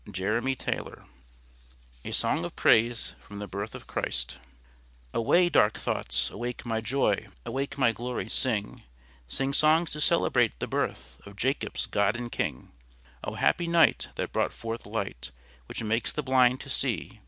Jeremy 0.09 0.55
Taylor. 0.55 1.03
A 2.03 2.11
SONG 2.11 2.43
OF 2.43 2.55
PRAISE 2.55 3.13
FOR 3.19 3.35
THE 3.35 3.47
BIRTH 3.47 3.75
OF 3.75 3.85
CHRIST. 3.85 4.39
Away, 5.13 5.47
dark 5.47 5.75
thoughts; 5.77 6.31
awake, 6.31 6.65
my 6.65 6.81
joy; 6.81 7.27
Awake, 7.45 7.77
my 7.77 7.91
glory; 7.91 8.27
sing; 8.27 8.81
Sing 9.27 9.53
songs 9.53 9.91
to 9.91 10.01
celebrate 10.01 10.57
the 10.59 10.65
birth 10.65 11.21
Of 11.23 11.35
Jacob's 11.35 11.85
God 11.85 12.15
and 12.15 12.31
King. 12.31 12.71
O 13.23 13.35
happy 13.35 13.67
night, 13.67 14.09
that 14.15 14.33
brought 14.33 14.53
forth 14.53 14.87
light, 14.87 15.29
Which 15.67 15.83
makes 15.83 16.11
the 16.11 16.23
blind 16.23 16.61
to 16.61 16.69
see! 16.71 17.19